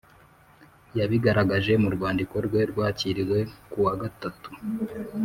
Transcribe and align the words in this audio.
Yabigaragaje 0.97 1.73
mu 1.83 1.89
rwandiko 1.95 2.35
rwe 2.45 2.61
rwakiriwe 2.71 3.37
ku 3.71 3.77
wa 3.85 3.93
gatatu 4.01 4.49